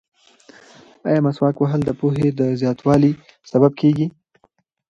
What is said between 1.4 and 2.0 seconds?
وهل د